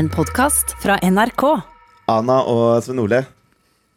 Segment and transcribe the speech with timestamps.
[0.00, 1.42] En podkast fra NRK.
[2.08, 3.18] Ana og Sven Ole,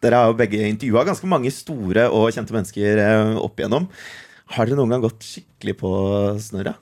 [0.04, 3.86] dere har jo begge intervjua ganske mange store og kjente mennesker eh, opp igjennom.
[4.52, 5.92] Har dere noen gang gått skikkelig på
[6.44, 6.74] snørra?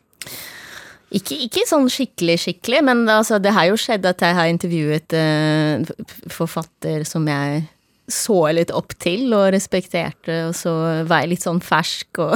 [1.13, 5.13] Ikke, ikke sånn skikkelig, skikkelig, men altså, det har jo skjedd at jeg har intervjuet
[5.13, 5.93] uh,
[6.39, 7.61] forfatter som jeg
[8.13, 10.73] så litt opp til og respekterte, og så
[11.07, 12.35] var jeg litt sånn fersk og,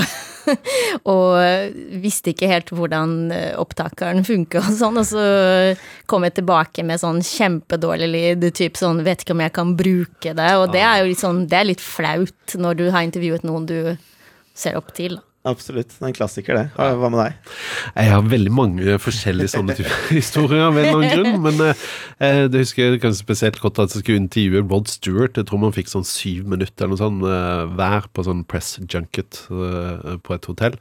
[1.15, 5.27] og visste ikke helt hvordan eh, opptakeren funka og sånn, og så
[6.09, 10.35] kom jeg tilbake med sånn kjempedårlig lyd, typ sånn vet ikke om jeg kan bruke
[10.37, 13.47] det, og det er jo litt sånn, det er litt flaut når du har intervjuet
[13.47, 13.79] noen du
[14.55, 15.19] ser opp til.
[15.45, 15.91] Absolutt.
[15.93, 16.63] Det er en klassiker, det.
[16.73, 17.51] Hva med deg?
[17.93, 21.43] Jeg har veldig mange forskjellige sånne typer historier av en eller annen grunn.
[21.45, 25.37] Men eh, det husker jeg kanskje spesielt godt at jeg skulle intervjue Rod Stewart.
[25.37, 28.73] Jeg tror man fikk sånn syv minutter eller noe sånt eh, hver på sånn press
[28.81, 30.79] junket eh, på et hotell.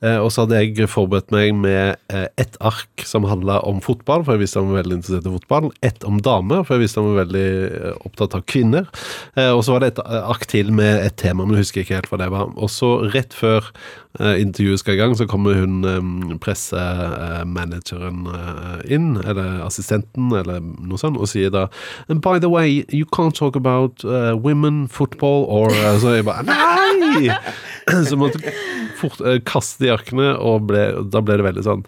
[0.00, 4.24] Eh, og så hadde jeg forberedt meg med eh, ett ark som handla om fotball,
[4.24, 5.70] for jeg visste han var veldig interessert i fotball.
[5.84, 8.88] Ett om damer, for jeg visste han var veldig eh, opptatt av kvinner.
[9.36, 12.00] Eh, og så var det et ark til med et tema, men jeg husker ikke
[12.00, 12.52] helt hva det var.
[12.56, 18.94] Og så rett før eh, intervjuet skal i gang, så kommer hun eh, pressemanageren eh,
[18.94, 21.66] inn, eller assistenten, eller noe sånt, og sier da
[22.08, 26.24] And by the way, you can't talk about uh, women, football or uh, Så jeg
[26.24, 27.30] bare Nei!
[28.08, 28.52] Så måtte
[28.98, 31.84] fort uh, kaste jakkene, og ble, da ble det veldig sånn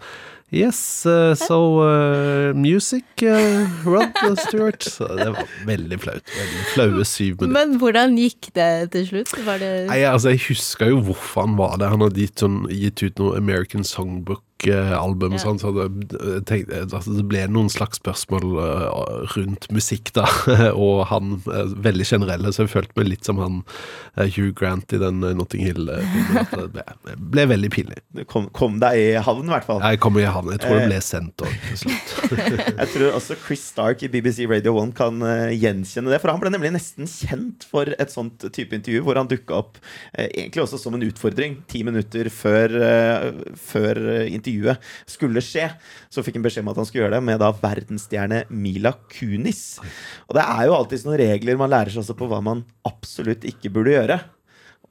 [0.51, 4.83] Yes, uh, so uh, music, uh, Rod Stewart.
[4.83, 6.33] Så det var veldig flaut.
[6.35, 7.53] Veldig flaue syv minutter.
[7.55, 9.31] Men hvordan gikk det til slutt?
[9.45, 11.93] Var det Nei, altså Jeg husker jo hvorfor han var der.
[11.95, 13.87] Han hadde gitt, sånn, gitt ut noe American
[14.61, 15.33] Songbook-album.
[15.33, 15.41] Ja.
[15.41, 20.25] Sånn, så det, tenkte, altså, det ble noen slags spørsmål eh, rundt musikk, da.
[20.85, 23.61] og han eh, veldig generelle, så jeg følte meg litt som han
[24.15, 26.49] eh, Hugh Grant i den Notting Hill-filmen.
[26.51, 26.85] Det ble,
[27.35, 28.01] ble veldig pinlig.
[28.15, 29.81] Du kom, kom deg i havn, i hvert fall.
[29.83, 30.53] Jeg kom i havn.
[30.55, 32.15] Jeg tror det ble sendt òg til slutt.
[32.81, 35.19] Jeg tror også Chris Stark i BBC Radio 1 kan
[35.53, 36.19] gjenkjenne det.
[36.21, 39.79] For han ble nemlig nesten kjent for et sånt type intervju, hvor han dukka opp
[40.15, 41.59] egentlig også som en utfordring.
[41.71, 42.73] Ti minutter før,
[43.59, 45.67] før eh, intervjuet skulle skje,
[46.11, 49.79] så fikk han beskjed om at han skulle gjøre det med da verdensstjerne Mila Kunis.
[50.29, 53.47] Og det er jo alltid noen regler man lærer seg også på hva man absolutt
[53.47, 54.19] ikke burde gjøre.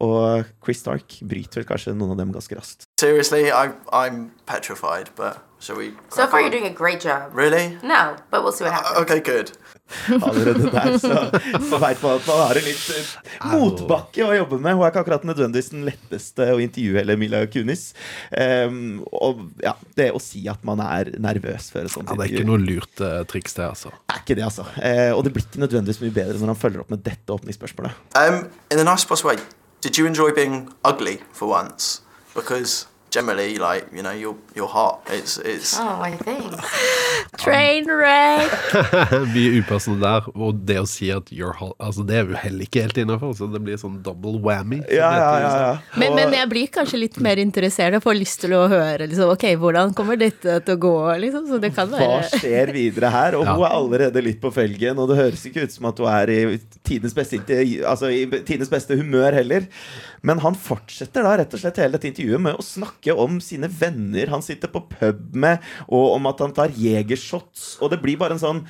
[0.01, 2.89] Og Chris Stark bryter vel kanskje noen av dem ganske raskt.
[3.01, 5.93] Seriously, I, I'm petrified, but shall we?
[6.09, 6.45] So far, on?
[6.45, 7.33] you're doing a great job.
[7.35, 7.77] Really?
[7.83, 8.99] No, but we'll see what happens.
[9.03, 9.53] Okay, good.
[10.23, 11.41] allerede der, så,
[11.71, 13.11] så veit man at man har en litt eh,
[13.51, 14.77] motbakke å jobbe med.
[14.79, 17.91] Hun er ikke akkurat nødvendigvis den letteste å intervjue, eller Mila Kunis.
[18.31, 22.29] Um, og ja, det å si at man er nervøs før et sånt Ja, det
[22.29, 23.95] er ikke intervju, noe lurt eh, triks, det, altså.
[24.09, 24.69] er ikke det, altså.
[24.79, 28.05] Eh, og det blir ikke nødvendigvis mye bedre når han følger opp med dette åpningsspørsmålet.
[28.17, 29.43] Um, in the nice possible way,
[29.81, 32.03] did you enjoy being ugly for once?
[32.35, 35.03] Because generally, like you know, you're you're hot.
[35.11, 35.77] It's it's.
[35.79, 36.45] Oh, I think.
[37.39, 38.51] Train wreck!
[39.35, 40.27] Mye upassende der.
[40.35, 43.33] Og det å si at you're hot Altså, det er jo heller ikke helt innafor,
[43.39, 44.81] så det blir sånn double whammy.
[44.93, 45.71] Ja, ja, ja, ja.
[46.01, 47.95] Men, men jeg blir kanskje litt mer interessert.
[47.97, 50.95] og får lyst til å høre liksom, ok, hvordan kommer dette til å gå.
[51.25, 51.47] Liksom.
[51.51, 53.39] Så det kan Hva være skjer videre her?
[53.39, 56.11] Og hun er allerede litt på felgen, og det høres ikke ut som at hun
[56.13, 56.41] er i
[56.87, 59.67] tidenes beste, inte- altså i tidenes beste humør heller.
[60.27, 63.71] Men han fortsetter da rett og slett hele dette intervjuet med å snakke om sine
[63.73, 67.79] venner han sitter på pub med, og om at han tar jegershots.
[67.81, 68.61] Og det blir bare en sånn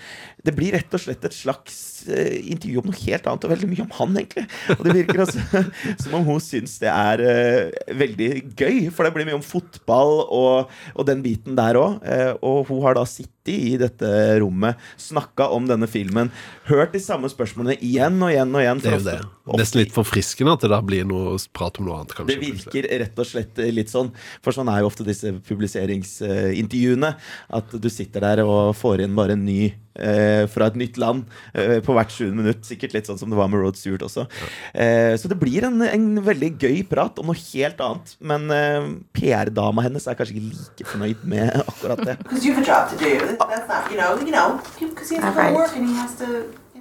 [0.40, 3.68] Det blir rett og slett et slags eh, intervju om noe helt annet, og veldig
[3.68, 4.46] mye om han, egentlig.
[4.76, 5.64] Og det virker også
[6.04, 10.14] som om hun syns det er eh, veldig gøy, for det blir mye om fotball
[10.24, 12.00] og, og den biten der òg.
[12.40, 14.06] og hun har da sittet i dette
[14.42, 16.28] rommet, snakka om denne filmen,
[16.68, 18.82] hørt de samme spørsmålene igjen og igjen og igjen.
[18.84, 19.18] Det er jo det.
[19.60, 22.34] Nesten litt forfriskende at det da blir noe prat om noe annet, kanskje.
[22.34, 24.12] det virker rett og slett litt sånn,
[24.44, 27.14] for sånn er jo ofte disse publiseringsintervjuene.
[27.60, 31.24] At du sitter der og får inn bare en ny eh, fra et nytt land
[31.54, 32.62] eh, på hvert sjuende minutt.
[32.68, 34.26] Sikkert litt sånn som det var med Rod Stewart også.
[34.74, 38.14] Eh, så det blir en, en veldig gøy prat om noe helt annet.
[38.32, 42.18] Men eh, PR-dama hennes er kanskje ikke like fornøyd med akkurat det.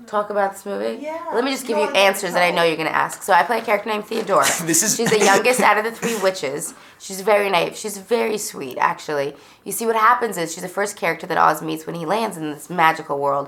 [0.09, 0.97] Talk about this movie?
[1.03, 1.23] Yeah.
[1.35, 3.21] Let me just give No, you answers that I know you're going to ask.
[3.21, 4.45] So I play a character named Theodora.
[4.69, 6.73] This is- She's the youngest out of the three witches.
[6.99, 7.77] She's very naive.
[7.77, 9.33] She's very sweet, actually.
[9.63, 12.35] You see, what happens is she's the first character that Oz meets when he lands
[12.37, 13.47] in this magical world.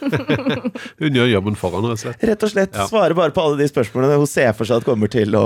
[0.00, 2.24] Hun gjør jobben for han, rett og slett.
[2.30, 2.86] Rett og slett Ja.
[2.88, 5.44] svarer bare på alle de spørsmålene hun ser for seg at kommer til å,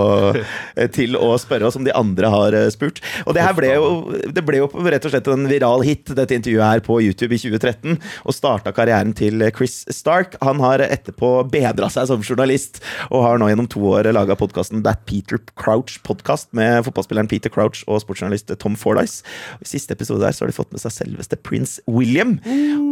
[0.94, 3.00] til å spørre oss, om de andre har eh, spurt.
[3.26, 3.88] Og det her ble jo,
[4.30, 7.40] det ble jo rett og slett en viral hit, dette intervjuet her på YouTube i
[7.42, 10.36] 2013, og starta karrieren til Chris Stark.
[10.50, 12.80] Han har etterpå bedra seg som journalist,
[13.10, 17.84] og har nå gjennom to år laga podkasten That Peter Crouch-podkast med fotballspilleren Peter Crouch
[17.86, 19.22] og sportsjournalist Tom Fordyce.
[19.60, 22.36] Og I siste episode der så har de fått med seg selveste Prince William.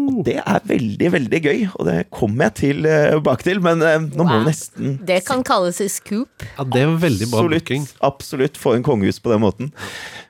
[0.08, 2.88] Og det er veldig, veldig gøy, og det kommer jeg til
[3.26, 4.43] bak til, men uh, nå må Wow.
[4.44, 6.44] vi nesten Det kan kalles en scoop.
[6.58, 7.88] Ja, Det er veldig bra booking.
[8.04, 9.72] absolutt få en kongehus på den måten.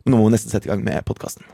[0.04, 1.44] Men nå må vi nesten sette i gang med podkasten.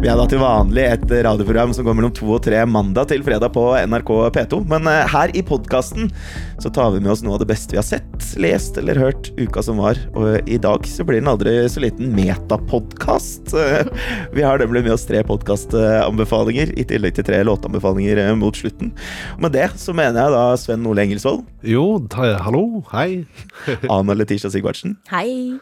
[0.00, 3.20] Vi er da til vanlig et radioprogram som går mellom to og tre mandag til
[3.20, 4.60] fredag på NRK P2.
[4.70, 6.08] Men eh, her i podkasten
[6.56, 9.28] så tar vi med oss noe av det beste vi har sett, lest eller hørt
[9.36, 10.00] uka som var.
[10.16, 13.52] Og i dag så blir den aldri så liten metapodkast.
[13.52, 13.92] Eh,
[14.38, 18.94] Vi har nemlig med oss tre podkastanbefalinger i tillegg til tre låtanbefalinger eh, mot slutten.
[19.36, 23.26] Og med det så mener jeg da Sven Ole Engelsvold, Jo, ta, hallo, hei.
[23.92, 25.60] Ana Letisha Sigvardsen Hei.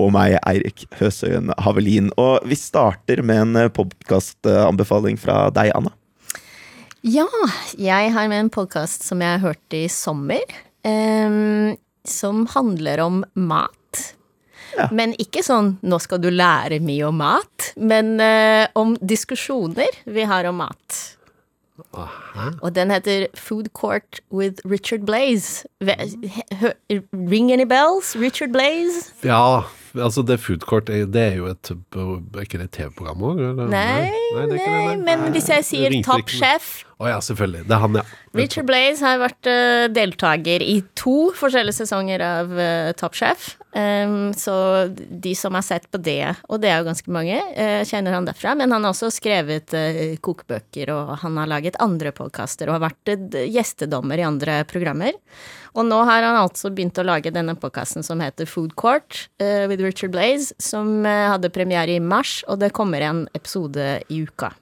[0.00, 2.10] Og meg, Eirik Høsøyen Havelin.
[2.20, 5.94] Og vi starter med en podkastanbefaling fra deg, Anna.
[7.06, 7.28] Ja,
[7.78, 10.42] jeg har med en podkast som jeg hørte i sommer.
[10.86, 11.76] Um,
[12.06, 13.72] som handler om mat.
[14.76, 14.88] Ja.
[14.92, 20.26] Men ikke sånn 'nå skal du lære mye om mat', men uh, om diskusjoner vi
[20.28, 21.16] har om mat.
[22.62, 25.64] Og den heter Food Court with Richard Blaze.
[27.12, 28.14] Ring any bells?
[28.16, 29.12] Richard Blaze?
[29.22, 29.64] Ja,
[30.02, 33.36] altså det Food Court, er- det er jo et Er ikke det et TV-program òg?
[33.56, 37.66] Nei, nei, nei, men hvis jeg sier Top Top ikke- oh, ja, selvfølgelig.
[37.68, 38.02] Det er han, ja.
[38.34, 43.56] Richard Blaze har vært uh, deltaker i to forskjellige sesonger av uh, Top Chef.
[43.76, 47.84] Um, så de som har sett på det, og det er jo ganske mange, uh,
[47.84, 48.54] kjenner han derfra.
[48.56, 52.88] Men han har også skrevet uh, kokebøker, og han har laget andre podkaster og har
[52.88, 53.12] vært
[53.52, 55.12] gjestedommer i andre programmer.
[55.76, 59.82] Og nå har han altså begynt å lage denne podkasten som heter Food Court with
[59.84, 64.54] Richard Blaze, som hadde premiere i mars, og det kommer en episode i uka.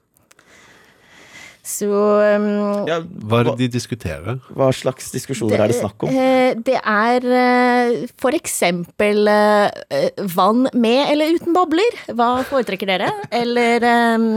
[1.65, 4.37] Så um, Ja, Hva er det de diskuterer?
[4.53, 6.13] Hva slags diskusjoner er det snakk om?
[6.13, 11.97] Eh, Det er eh, for eksempel eh, eh, vann med eller uten bobler.
[12.13, 13.09] Hva foretrekker dere?
[13.33, 14.29] Eller eh,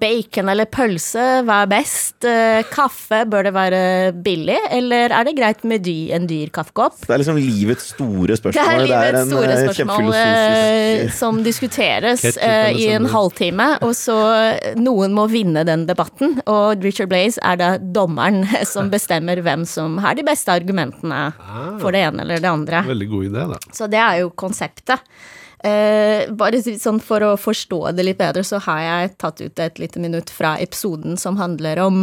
[0.00, 2.24] bacon eller pølse, hva er best?
[2.28, 3.80] Eh, Kaffe, bør det være
[4.24, 7.00] billig, eller er det greit med dy, en dyr kaffekopp?
[7.04, 8.58] Det er liksom livets store spørsmål.
[8.58, 13.08] Det er livets en, store eh, spørsmål eh, kjempefilosofisk som diskuteres Ketchup eh, i en
[13.12, 14.18] halvtime, og så
[14.80, 16.38] noen må vinne den debatten.
[16.50, 18.42] Og Richard Blaze er da dommeren
[18.72, 21.26] som bestemmer hvem som har de beste argumentene
[21.82, 22.84] for det ene eller det andre.
[22.88, 23.62] Veldig god idé, da.
[23.74, 25.02] Så det er jo konseptet.
[25.64, 29.78] Eh, bare sånn for å forstå det litt bedre, så har jeg tatt ut et
[29.80, 32.02] lite minutt fra episoden som handler om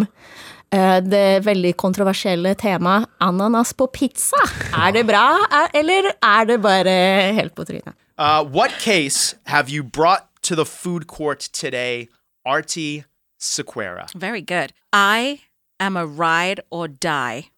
[0.74, 4.42] eh, det veldig kontroversielle temaet ananas på pizza.
[4.74, 6.96] Er det bra, er, eller er det bare
[7.38, 7.94] helt på trynet?
[8.18, 12.10] Uh, what case have you brought to the food court today,
[12.46, 13.06] Artie
[13.40, 14.10] Sequeira?
[14.16, 14.74] Very good.
[14.92, 15.42] I
[15.80, 17.50] am a ride or die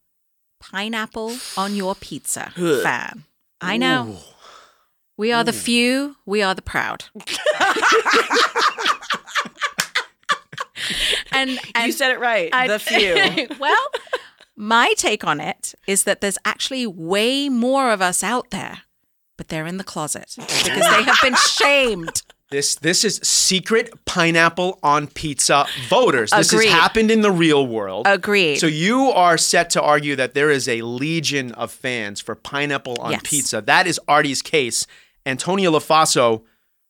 [0.60, 3.24] pineapple on your pizza fan.
[3.62, 4.18] I know.
[5.16, 5.62] We are the mm.
[5.64, 7.06] few, we are the proud.
[11.32, 12.50] and, and You said it right.
[12.54, 13.48] I- the few.
[13.60, 13.88] well,
[14.56, 18.82] my take on it is that there's actually way more of us out there,
[19.38, 22.24] but they're in the closet because they have been shamed.
[22.52, 26.30] This this is secret pineapple on pizza voters.
[26.32, 26.70] This Agreed.
[26.70, 28.06] has happened in the real world.
[28.08, 28.58] Agreed.
[28.60, 32.98] So you are set to argue that there is a legion of fans for pineapple
[33.00, 33.22] on Yes.
[33.24, 33.62] pizza.
[33.62, 34.86] That is Artie's case.
[35.26, 36.44] Antonio LaFaso,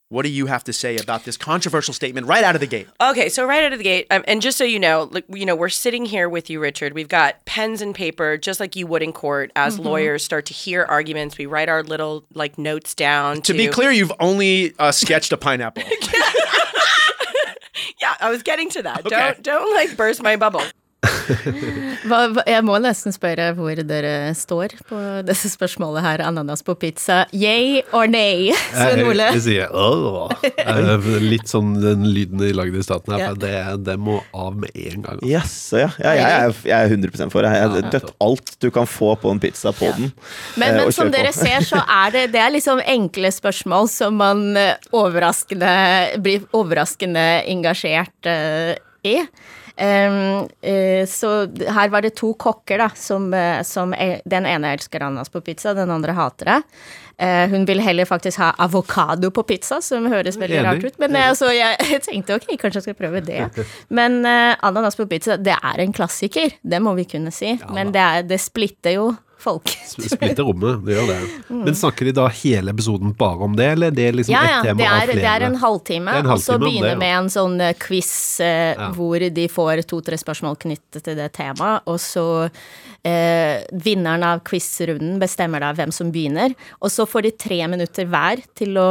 [0.08, 2.86] what do you have to say about this controversial statement right out of the gate?
[3.00, 5.46] Okay, so right out of the gate, um, and just so you know, like you
[5.46, 6.92] know, we're sitting here with you, Richard.
[6.92, 9.50] We've got pens and paper, just like you would in court.
[9.56, 13.42] As lawyers start to hear arguments, we write our little like notes down.
[13.42, 15.82] To be clear, you've only uh, sketched a pineapple.
[18.00, 19.04] yeah, I was getting to that.
[19.04, 20.62] Don't don't like burst my bubble.
[22.08, 26.24] Hva, hva, jeg må nesten spørre hvor dere står på disse spørsmålet her.
[26.26, 27.24] Ananas på pizza.
[27.32, 29.28] Yay or nay, Svein Jeg, Ole?
[29.36, 30.32] jeg sier åh.
[30.64, 33.24] Eh, Litt sånn den lyden de lagde i staten her.
[33.24, 33.30] Ja.
[33.32, 33.54] for Det,
[33.86, 35.22] det må av med en gang.
[35.26, 35.90] Yes, ja.
[36.02, 37.54] ja jeg, er, jeg er 100 for det.
[37.54, 40.10] Jeg har dødt alt du kan få på en pizza på den.
[40.60, 41.16] Men, eh, men som på.
[41.16, 45.74] dere ser, så er det, det er liksom enkle spørsmål som man eh, overraskende,
[46.24, 49.18] blir overraskende engasjert uh, i.
[49.76, 51.30] Eh, så
[51.74, 55.40] her var det to kokker, da, som, eh, som eh, Den ene elsker ananas på
[55.40, 56.60] pizza, den andre hater det.
[57.18, 60.68] Eh, hun vil heller faktisk ha avokado på pizza, som høres veldig Enig.
[60.68, 60.98] rart ut.
[60.98, 63.66] Men eh, så jeg, tenkte ok, kanskje jeg skal prøve det.
[63.88, 66.54] Men ananas på pizza, det er en klassiker.
[66.62, 67.56] Det må vi kunne si.
[67.74, 69.12] Men det, er, det splitter jo
[69.44, 69.70] folk.
[69.94, 71.18] Splitter rommet, det gjør det.
[71.52, 74.70] Men snakker de da hele episoden bare om det, eller er det liksom Ja, ett
[74.70, 75.20] tema av er, flere?
[75.20, 77.02] det er en halvtime, er og så begynner det, ja.
[77.04, 78.10] med en sånn eh, quiz
[78.44, 78.88] eh, Ja.
[78.96, 82.26] hvor de får to-tre spørsmål knyttet til det temaet, og så
[83.04, 88.08] eh, Vinneren av quizrunden bestemmer da hvem som begynner, og så får de tre minutter
[88.10, 88.90] hver til å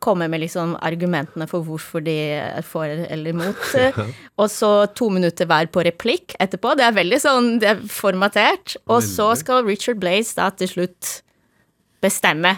[0.00, 3.66] komme med liksom argumentene for hvorfor de er for eller imot.
[4.40, 6.72] Og så to minutter hver på replikk etterpå.
[6.78, 8.78] Det er veldig sånn det er formatert.
[8.88, 11.20] Og så skal Richard Blaze da til slutt
[12.00, 12.56] bestemme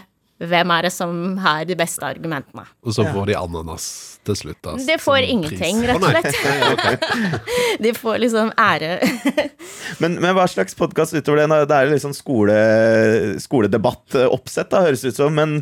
[0.49, 2.65] hvem er det som har de beste argumentene.
[2.83, 3.87] Og så får de ananas
[4.27, 4.75] til slutt, da.
[4.79, 5.91] Det får ingenting, pris.
[5.91, 7.07] rett og slett.
[7.23, 7.39] Ja.
[7.83, 8.93] De får liksom ære.
[10.03, 11.59] Men, men hva slags podkast utover det?
[11.71, 12.55] Det er liksom skole,
[13.43, 15.35] skoledebattoppsett, da, høres det ut som.
[15.37, 15.61] Men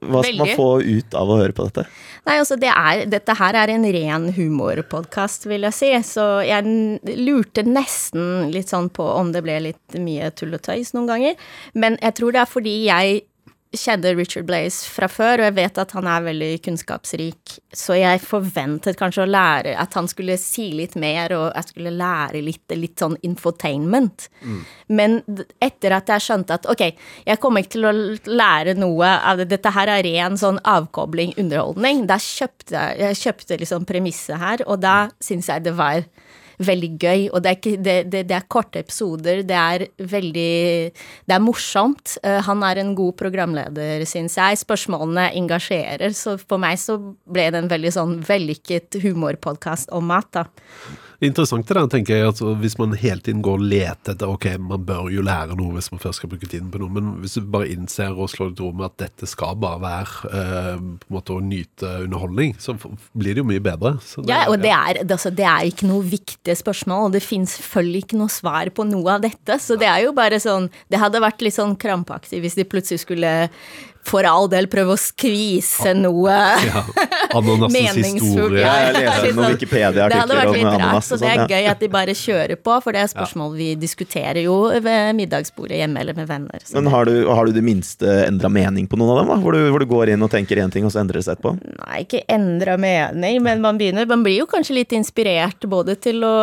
[0.00, 1.86] hva skal man få ut av å høre på dette?
[2.28, 5.90] Nei, altså det er, dette her er en ren humorpodkast, vil jeg si.
[6.06, 10.94] Så jeg lurte nesten litt sånn på om det ble litt mye tull og tøys
[10.96, 11.50] noen ganger.
[11.74, 13.22] Men jeg tror det er fordi jeg
[13.76, 17.52] kjenner Richard Blaze fra før, og jeg vet at han er veldig kunnskapsrik.
[17.76, 21.92] Så jeg forventet kanskje å lære at han skulle si litt mer, og jeg skulle
[21.94, 24.26] lære litt, litt sånn infotainment.
[24.90, 25.20] Men
[25.62, 26.82] etter at jeg skjønte at ok,
[27.28, 27.94] jeg kommer ikke til å
[28.26, 33.22] lære noe av det, dette her er ren sånn avkobling, underholdning, da kjøpte jeg, jeg
[33.22, 36.02] kjøpte liksom premisset her, og da syns jeg det var
[36.60, 37.26] veldig gøy.
[37.32, 40.54] Og det er, ikke, det, det, det er korte episoder, det er veldig
[40.92, 42.16] Det er morsomt.
[42.24, 44.60] Eh, han er en god programleder, syns jeg.
[44.62, 46.98] Spørsmålene engasjerer, så for meg så
[47.30, 50.46] ble det en veldig sånn vellykket humorpodkast om mat, da.
[51.20, 54.46] Interessant det der, tenker jeg, at hvis man hele tiden går og leter etter Ok,
[54.56, 57.36] man bør jo lære noe hvis man først skal bruke tiden på noe, men hvis
[57.36, 61.10] du bare innser og slår et ro med at dette skal bare være eh, på
[61.10, 63.98] en måte å nyte underholdning, så blir det jo mye bedre.
[64.04, 67.24] Så Ja, og det er, det, altså, det er ikke noe viktige spørsmål, og det
[67.24, 69.60] fins selvfølgelig ikke noe svar på noe av dette.
[69.60, 73.04] Så det er jo bare sånn Det hadde vært litt sånn krampaktig hvis de plutselig
[73.04, 73.34] skulle
[74.06, 76.36] for all del prøve å skvise noe
[76.70, 76.82] ja,
[77.70, 78.56] meningsfullt.
[78.58, 81.82] Ja, jeg leser noen Wikipedia-artikler Det hadde vært litt rart, så det er gøy at
[81.82, 86.16] de bare kjører på, for det er spørsmål vi diskuterer jo ved middagsbordet hjemme eller
[86.16, 86.64] med venner.
[86.64, 86.76] Så.
[86.78, 89.32] Men har du, har du det minste endra mening på noen av dem?
[89.34, 89.38] da?
[89.44, 91.38] Hvor du, hvor du går inn og tenker én ting, og så endrer det seg
[91.38, 91.54] etterpå?
[91.80, 96.24] Nei, ikke endra mening, men man begynner Man blir jo kanskje litt inspirert både til
[96.26, 96.34] å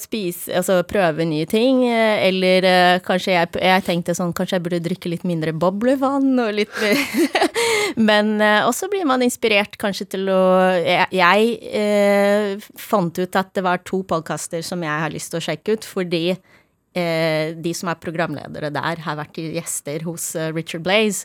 [0.00, 4.66] spise Altså prøve nye ting, eh, eller eh, kanskje jeg Jeg tenkte sånn Kanskje jeg
[4.66, 7.05] burde drikke litt mindre boblevann og litt mer
[8.08, 10.40] Men eh, også blir man inspirert kanskje til å
[10.82, 15.40] Jeg, jeg eh, fant ut at det var to podkaster som jeg har lyst til
[15.40, 20.52] å sjekke ut, fordi eh, de som er programledere der, har vært gjester hos eh,
[20.56, 21.24] Richard Blaze.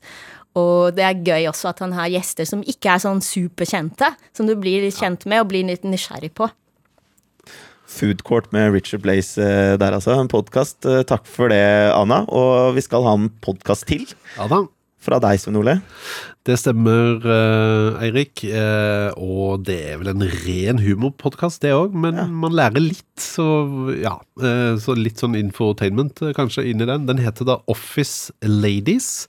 [0.58, 4.50] Og det er gøy også at han har gjester som ikke er sånn superkjente, som
[4.50, 6.50] du blir kjent med og blir litt nysgjerrig på.
[7.92, 10.16] Food Court med Richard Blaze eh, der, altså.
[10.16, 10.84] En podkast.
[11.08, 11.64] Takk for det,
[11.96, 12.24] Anna.
[12.28, 14.08] Og vi skal ha en podkast til
[14.38, 14.66] Ja da.
[15.02, 15.80] Fra deg, Svein Ole.
[16.48, 18.44] Det stemmer, eh, Eirik.
[18.46, 21.94] eh, og det er vel en ren humorpodkast, det òg.
[21.94, 23.46] Men man lærer litt, så
[24.02, 24.16] ja.
[24.42, 27.06] eh, så litt sånn infotainment kanskje inni den.
[27.06, 29.28] Den heter da Office Ladies.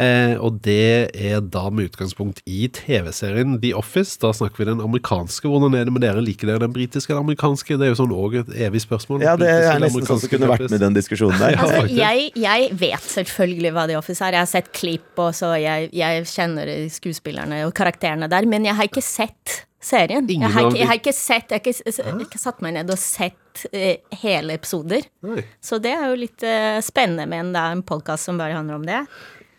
[0.00, 4.16] Eh, og det er da med utgangspunkt i TV-serien The Office.
[4.22, 5.48] Da snakker vi den amerikanske.
[5.50, 6.22] Hvordan er det med dere?
[6.24, 7.76] Liker dere den britiske eller amerikanske?
[7.76, 9.24] Det er jo sånn òg et evig spørsmål.
[9.26, 11.54] Ja, det er nesten sånn som kunne vært med i den diskusjonen der.
[11.60, 14.36] Ja, Altså, jeg, jeg vet selvfølgelig hva The Office er.
[14.38, 18.78] Jeg har sett klipp, og så jeg, jeg kjenner skuespillerne og karakterene der, men jeg
[18.78, 20.28] har ikke sett serien.
[20.28, 22.76] Jeg har, ikke, jeg har ikke sett Jeg har ikke, jeg har ikke satt meg
[22.76, 25.06] ned og sett eh, hele episoder.
[25.26, 25.44] Nei.
[25.64, 28.80] Så det er jo litt eh, spennende, men det er en podkast som bare handler
[28.80, 29.04] om det.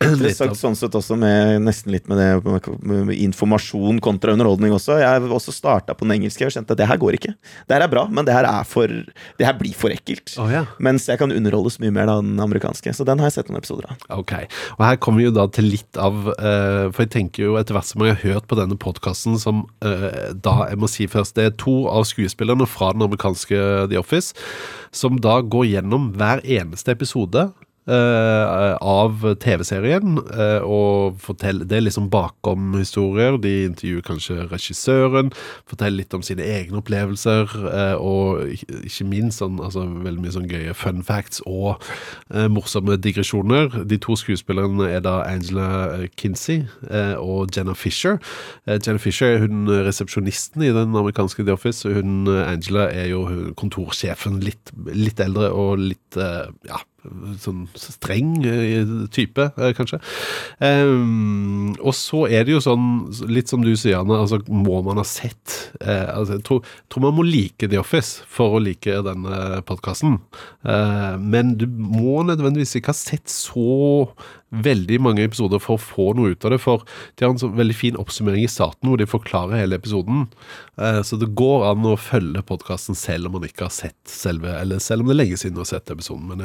[0.02, 2.68] Interessant sånn sett også med nesten litt med det med,
[3.10, 4.98] med informasjon kontra underholdning også.
[5.02, 7.34] Jeg også starta på den engelske og kjente at det her går ikke.
[7.68, 10.34] Det her er bra, men det her er for Det her blir for ekkelt.
[10.42, 10.66] Oh, ja.
[10.84, 12.94] Mens jeg kan underholdes mye mer da den amerikanske.
[12.96, 14.06] Så den har jeg sett noen episoder av.
[14.22, 14.36] Ok,
[14.78, 17.78] og her kommer vi jo da til litt av uh, For jeg tenker jo etter
[17.78, 21.38] hvert som jeg har hørt på denne podkasten, som uh, da jeg må si først
[21.38, 24.36] Det er to av skuespillerne fra den amerikanske The Office
[24.92, 27.50] som da går gjennom hver eneste episode
[27.88, 30.18] av TV-serien.
[30.34, 33.38] eh, og fortell, Det er liksom bakom historier.
[33.38, 35.32] De intervjuer kanskje regissøren,
[35.66, 40.50] forteller litt om sine egne opplevelser, eh, og ikke minst sånn, altså, veldig mye sånn
[40.50, 41.82] gøye fun facts og
[42.34, 43.86] uh, morsomme digresjoner.
[43.88, 48.20] De to skuespillerne er da Angela Kinsey uh, og Jenna Fisher.
[48.68, 51.88] Uh, Jenna Fisher er hun resepsjonisten i den amerikanske The Office.
[51.88, 53.24] Hun, eh, Angela er jo
[53.58, 56.82] kontorsjefen, litt, litt eldre og litt eh, ja,
[57.42, 59.98] sånn streng eh, type, eh, kanskje.
[60.62, 62.90] Um, og så er det jo sånn,
[63.32, 67.06] litt som du sier, Anne, altså må man ha sett uh, altså, Jeg tror, tror
[67.08, 70.20] man må like The Office for å like denne podkasten.
[70.66, 74.12] Uh, men du må nødvendigvis ikke ha sett så
[74.52, 76.60] veldig mange episoder for å få noe ut av det.
[76.64, 76.84] For
[77.16, 80.26] de har en sånn veldig fin oppsummering i starten hvor de forklarer hele episoden.
[80.78, 84.52] Eh, Så det går an å følge podkasten selv om man ikke har sett selve
[84.60, 86.28] Eller selv om det er lenge siden du har sett episoden.
[86.28, 86.44] Men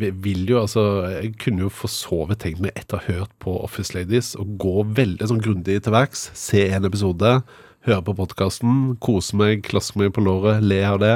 [0.00, 0.84] jeg vil jo altså
[1.22, 4.34] Jeg kunne jo for så vidt tenkt meg, etter å ha hørt på Office Ladies,
[4.36, 6.30] å gå veldig sånn grundig til verks.
[6.34, 7.42] Se en episode,
[7.86, 11.14] høre på podkasten, kose meg, klaske meg på låret, le av det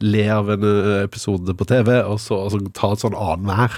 [0.00, 0.62] le av en
[1.04, 3.74] episode på TV, og så altså, ta et sånn annenhver.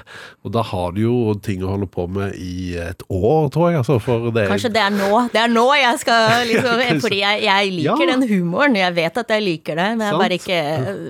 [0.47, 3.81] Og da har du jo ting å holde på med i et år, tror jeg.
[3.83, 7.43] Altså, for det Kanskje det er nå Det er nå jeg skal liksom Fordi jeg,
[7.47, 8.11] jeg liker Ja.
[8.12, 8.76] den humoren.
[8.79, 10.23] Jeg vet at jeg liker det, men jeg Sant.
[10.23, 10.61] bare ikke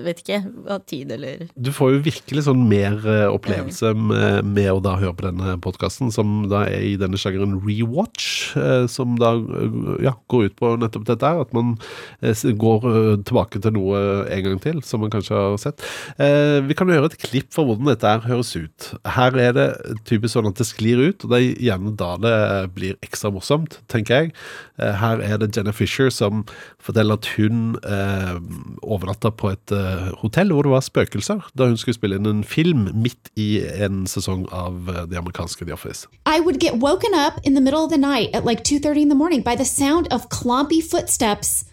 [0.07, 4.71] vet ikke hva tid eller Du får jo virkelig sånn mer eh, opplevelse med, med
[4.73, 9.15] å da høre på denne podkasten, som da er i denne sjangeren rewatch, eh, som
[9.21, 9.77] da eh,
[10.07, 11.43] ja, går ut på nettopp dette her.
[11.45, 11.75] At man
[12.23, 12.33] eh,
[12.65, 14.03] går eh, tilbake til noe
[14.33, 15.83] en gang til, som man kanskje har sett.
[16.17, 18.89] Eh, vi kan høre et klipp for hvordan dette her høres ut.
[19.17, 19.67] Her er det
[20.09, 22.35] typisk sånn at det sklir ut, og det er gjerne da det
[22.75, 24.33] blir ekstra morsomt, tenker jeg.
[24.81, 26.43] Eh, her er det Jenna Fisher som
[26.83, 28.37] forteller at hun eh,
[28.83, 32.43] overnatta på et eh, hotell hvor det var spøkelser, da hun skulle spille inn en
[32.47, 36.07] film midt i en sesong av eh, det amerikanske The Office.
[36.25, 39.09] I would get woken up in the middle of the night at like 2:30 in
[39.09, 41.65] the morning by the sound of clompy footsteps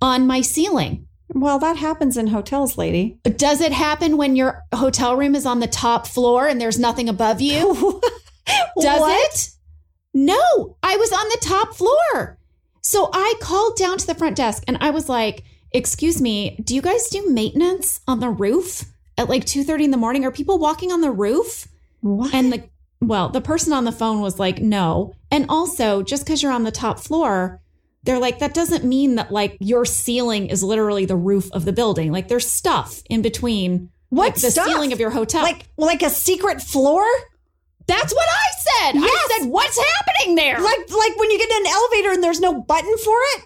[0.00, 1.06] on my ceiling.
[1.28, 3.18] Well, that happens in hotels, lady.
[3.24, 7.08] Does it happen when your hotel room is on the top floor and there's nothing
[7.08, 8.00] above you?
[8.80, 9.24] Does What?
[9.34, 9.50] it?
[10.14, 12.38] No, I was on the top floor.
[12.80, 15.42] So I called down to the front desk and I was like,
[15.72, 18.84] "Excuse me, do you guys do maintenance on the roof
[19.18, 20.24] at like 2:30 in the morning?
[20.24, 21.66] Are people walking on the roof?"
[22.00, 22.32] What?
[22.32, 22.62] And the
[23.00, 26.62] well, the person on the phone was like, "No." And also, just cuz you're on
[26.62, 27.60] the top floor,
[28.04, 31.72] they're like that doesn't mean that like your ceiling is literally the roof of the
[31.72, 32.12] building.
[32.12, 34.66] Like there's stuff in between What like, the stuff?
[34.66, 35.42] ceiling of your hotel.
[35.42, 37.04] Like like a secret floor?
[37.88, 39.00] that's what I said.
[39.00, 42.40] I said, "What's happening there?" Like like when you get in an elevator and there's
[42.40, 43.44] no button for it?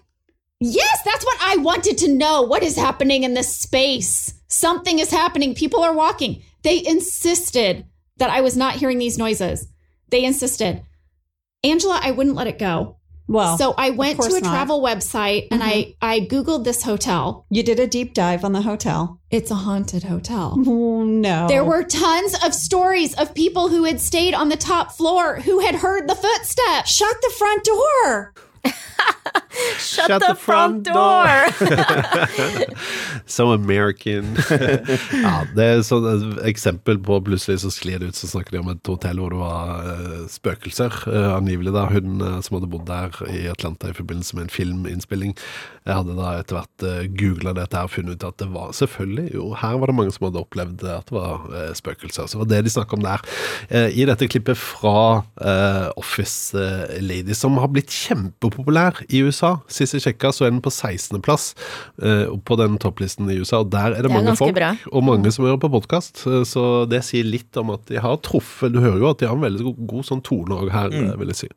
[0.60, 2.42] Yes, that's what I wanted to know.
[2.42, 4.34] What is happening in this space?
[4.48, 5.54] Something is happening.
[5.54, 6.42] People are walking.
[6.62, 7.86] They insisted
[8.18, 9.66] that I was not hearing these noises.
[10.10, 10.82] They insisted.
[11.64, 12.98] Angela, I wouldn't let it go.
[13.30, 14.50] Well, so I went to a not.
[14.50, 15.92] travel website and I mm-hmm.
[16.02, 17.46] I googled this hotel.
[17.48, 19.20] you did a deep dive on the hotel.
[19.30, 20.56] It's a haunted hotel.
[20.70, 21.48] Oh, no.
[21.48, 25.60] There were tons of stories of people who had stayed on the top floor who
[25.60, 26.90] had heard the footsteps.
[26.90, 28.34] Shut the front door.
[29.80, 31.26] Shut, the, front door!
[33.30, 34.34] So American.
[35.24, 38.62] ja, det er sånn et eksempel på plutselig så sklir det ut, så snakker de
[38.62, 40.96] om et hotell hvor det var eh, spøkelser.
[41.10, 44.54] eh, angivelig da, hun eh, som hadde bodd der i Atlanta i forbindelse med en
[44.54, 45.36] filminnspilling,
[45.86, 48.74] jeg hadde da etter hvert uh, googla dette her og funnet ut at det var
[48.76, 51.46] selvfølgelig Jo, her var det mange som hadde opplevd at det var
[51.78, 52.28] spøkelser.
[52.28, 53.24] Så det var det de snakka om der.
[53.96, 55.22] I dette klippet fra
[55.98, 56.66] Office
[57.00, 59.54] Lady, som har blitt kjempepopulær i USA.
[59.70, 61.52] Sist jeg sjekka, så er den på 16.-plass
[62.02, 63.62] eh, på den topplisten i USA.
[63.64, 64.74] Og der er det, Det er mange folk, bra.
[64.90, 66.24] og mange som hører på podkast.
[66.48, 69.38] Så det sier litt om at de har truffet Du hører jo at de har
[69.38, 71.10] en veldig god, god sånn tone òg her, mm.
[71.20, 71.50] vil jeg si.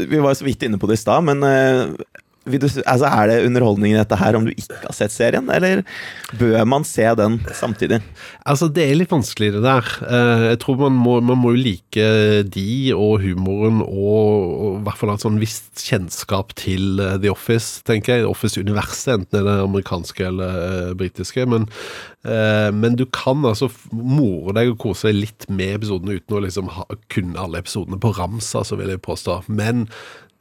[0.00, 3.30] Vi var så vidt inne på det i stad, men eh, vil du, altså er
[3.30, 5.80] det underholdning i dette her om du ikke har sett serien, eller
[6.36, 8.02] bør man se den samtidig?
[8.44, 9.88] Altså, det er litt vanskelig det der.
[10.04, 12.08] Eh, Jeg tror man må, man må jo like
[12.52, 17.32] de og humoren og, og hvert fall ha et sånn visst kjennskap til eh, The
[17.32, 18.28] Office, tenker jeg.
[18.28, 21.46] Office-universet, enten det er det amerikanske eller eh, britiske.
[21.48, 21.68] Men,
[22.24, 26.70] men du kan altså more deg og kose deg litt med episodene uten å liksom
[26.72, 29.42] ha, kunne alle episodene på rams, altså, vil jeg påstå.
[29.52, 29.84] Men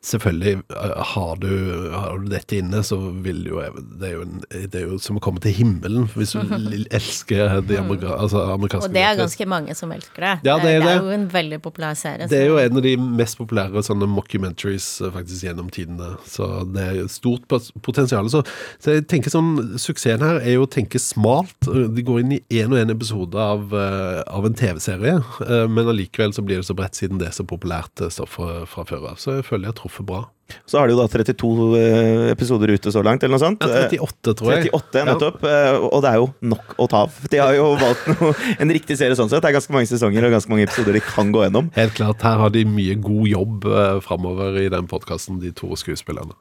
[0.03, 1.51] Selvfølgelig, eh, har du,
[1.93, 3.61] har du dette inne, så vil jo
[3.99, 6.53] Det er jo, en, det er jo som å komme til himmelen hvis du
[6.97, 10.33] elsker de amerika, altså amerikanske Og det er ganske mange som elsker det.
[10.49, 10.95] Ja, det er det det.
[10.97, 12.27] er jo en veldig populær serie.
[12.27, 16.13] Det er jo en av de mest populære sånne mockumentaries eh, faktisk gjennom tidene.
[16.27, 18.27] Så det er jo stort potensial.
[18.33, 18.43] Så,
[18.83, 21.55] så jeg tenker sånn, Suksessen her er jo å tenke smalt.
[21.63, 25.15] De går inn i én og én episode av, eh, av en TV-serie,
[25.47, 28.35] eh, men allikevel så blir det så bredt siden det er så populært eh, stoff
[28.35, 29.19] fra, fra før av.
[29.21, 30.23] Så jeg føler jeg har truffet bra.
[30.65, 33.63] Så har de jo da 32 eh, episoder ute så langt, eller noe sånt.
[33.63, 34.69] Ja, 38 tror jeg.
[34.73, 35.45] 38, nettopp.
[35.47, 35.77] Ja.
[35.88, 37.17] Og det er jo nok å ta av.
[37.32, 39.41] De har jo valgt noe, en riktig serie sånn sett.
[39.43, 41.71] Det er ganske mange sesonger og ganske mange episoder de kan gå gjennom.
[41.77, 45.71] Helt klart, her har de mye god jobb eh, framover i den podkasten, de to
[45.79, 46.36] skuespillerne.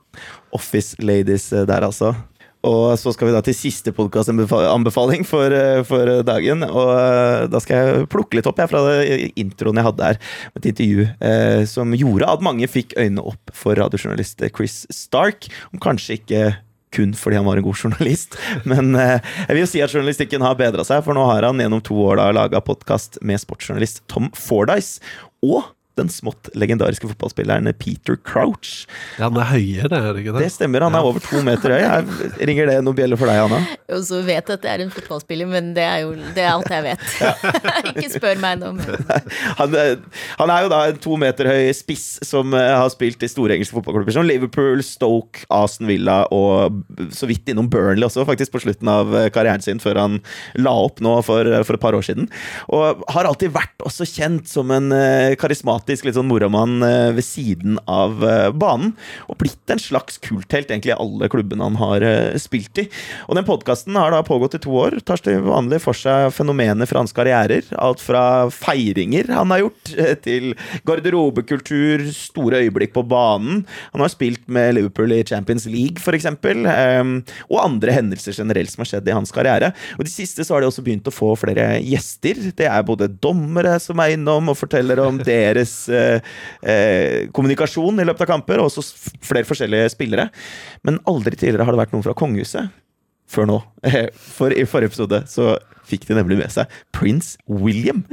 [0.56, 2.14] Office Ladies eh, der, altså.
[2.68, 6.62] Og så skal vi da til siste podkastanbefaling for, eh, for dagen.
[6.66, 8.82] Og eh, da skal jeg plukke litt opp jeg, fra
[9.34, 10.20] introen jeg hadde her,
[10.58, 15.50] et intervju eh, som gjorde at mange fikk øynene opp for radiojournalist Chris Stark.
[15.74, 16.44] Om kanskje ikke
[16.92, 18.36] kun fordi han var en god journalist,
[18.70, 21.62] men eh, jeg vil jo si at journalistikken har bedra seg, for nå har han
[21.62, 25.00] gjennom to år da laga podkast med sportsjournalist Tom Fordyce.
[25.42, 25.64] Og
[25.98, 28.86] den smått legendariske fotballspilleren Peter Crouch.
[29.18, 30.44] Ja, han er høyere, det er ikke det?
[30.46, 31.80] Det stemmer, han er over to meter høy.
[31.82, 33.58] Jeg- Ringer det noen bjeller for deg, Anna?
[33.92, 36.50] Og så vet jeg at det er en fotballspiller, men det er jo det er
[36.52, 37.04] alt jeg vet.
[37.92, 39.22] ikke spør meg noe mer.
[39.60, 39.96] Han, eh,
[40.40, 43.56] han er jo da en to meter høy spiss som eh, har spilt i store
[43.56, 46.80] engelske fotballklubber som Liverpool, Stoke, Aston Villa og
[47.14, 50.18] så vidt innom Burnley også, faktisk på slutten av eh, karrieren sin, før han
[50.58, 52.28] la opp nå for, for et par år siden.
[52.72, 55.34] Og har alltid vært også kjent som en eh,
[55.82, 58.94] karismatisk litt sånn moromann eh, ved siden av eh, banen,
[59.28, 62.88] og blitt en slags kulthelt egentlig i alle klubbene han har eh, spilt i.
[63.28, 66.86] Og den podkasten har da pågått i to år, tar til vanlig for seg fenomener
[66.86, 67.64] fra hans karrierer.
[67.76, 70.54] Alt fra feiringer han har gjort, til
[70.86, 73.64] garderobekultur, store øyeblikk på banen.
[73.92, 78.90] Han har spilt med Liverpool i Champions League, f.eks., og andre hendelser generelt som har
[78.90, 79.72] skjedd i hans karriere.
[79.98, 82.38] Og de siste så har de også begynt å få flere gjester.
[82.56, 86.20] Det er både dommere som er innom og forteller om deres eh,
[86.62, 88.84] eh, kommunikasjon i løpet av kamper, og også
[89.24, 90.28] flere forskjellige spillere.
[90.86, 92.72] Men aldri tidligere har det vært noen fra kongehuset.
[93.32, 93.60] Før nå.
[93.86, 95.54] Eh, For i forrige episode så
[95.88, 98.04] fikk de nemlig med seg prins William.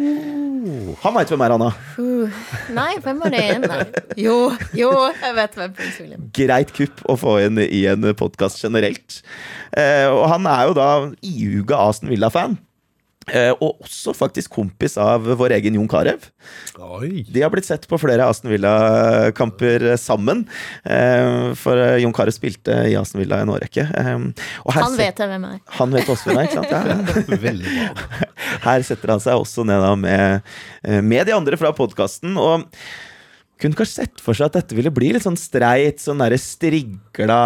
[1.03, 1.69] Han veit hvem er, Anna.
[1.95, 2.39] Uh,
[2.75, 3.43] nei, hvem var det?
[3.63, 3.83] Nei.
[4.25, 4.35] Jo,
[4.75, 9.21] jo, jeg vet hvem prins William greit kupp å få inn i en podkast generelt.
[9.77, 10.89] Eh, og han er jo da
[11.25, 12.57] iuga Aston Villa-fan.
[13.33, 16.19] Eh, og også faktisk kompis av vår egen Jon Carew.
[17.29, 20.45] De har blitt sett på flere Aston Villa-kamper sammen.
[20.83, 23.85] Eh, for eh, Jon Carew spilte i Aston Villa en årrekke.
[23.89, 25.59] Eh, her Han vet jeg hvem er.
[25.79, 26.67] Han vet også hvem er, ikke sant?
[27.79, 27.91] Ja.
[28.63, 30.49] Her setter han seg også ned med,
[31.05, 32.35] med de andre fra podkasten.
[32.39, 32.65] Og
[33.59, 37.39] kunne kanskje sett for seg at dette ville bli litt sånn streit, sånn derre strigla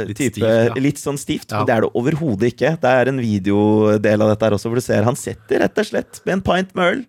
[0.00, 0.76] Litt type stivt, ja.
[0.82, 1.52] Litt sånn stivt.
[1.52, 1.60] Ja.
[1.60, 2.74] Men det er det overhodet ikke.
[2.82, 5.88] Det er en videodel av dette her også, hvor du ser han setter rett og
[5.88, 7.02] slett med en pint med øl.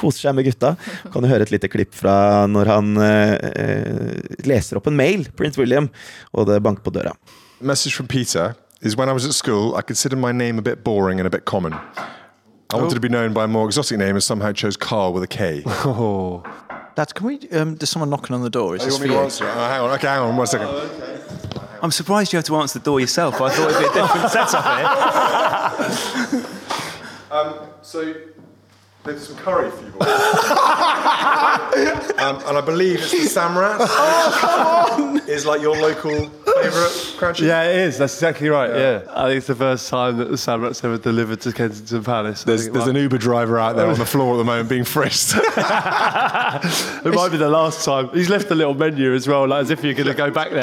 [0.00, 0.72] Koser seg med gutta.
[1.12, 2.16] Kan du høre et lite klipp fra
[2.50, 5.92] når han eh, eh, leser opp en mail, Prince William,
[6.32, 7.14] og det banker på døra.
[7.60, 10.84] message from Peter is when I was at school, I considered my name a bit
[10.84, 11.72] boring and a bit common.
[12.70, 15.22] I wanted to be known by a more exotic name and somehow chose Carl with
[15.22, 15.62] a K.
[15.66, 16.42] Oh.
[16.94, 17.40] Dad, can we?
[17.50, 18.76] Um, there's someone knocking on the door.
[18.76, 19.24] Is Oh, you this want for me to you?
[19.24, 19.50] answer it?
[19.50, 20.68] Oh, hang on, okay, hang on, one second.
[21.82, 23.40] I'm surprised you have to answer the door yourself.
[23.40, 24.64] I thought it'd be a different setup
[26.30, 26.46] here.
[27.30, 28.14] Um, so
[29.04, 30.08] there's some curry for you boys.
[32.18, 33.78] um, and I believe it's the Samrat.
[34.06, 35.28] Oh, come on!
[35.28, 37.46] Is like your local favourite crouching.
[37.46, 37.98] Yeah, it is.
[37.98, 38.70] That's exactly right.
[38.70, 42.42] Yeah, I think it's the first time that the Samrat's ever delivered to Kensington Palace.
[42.42, 44.68] I There's, think there's an Uber driver out there on the floor at the moment
[44.68, 45.34] being frisked.
[47.04, 48.08] It might be the last time.
[48.10, 50.50] He's left a little menu as well, like as if you're going to go back
[50.50, 50.62] there.